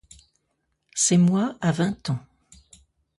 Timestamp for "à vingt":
1.61-2.09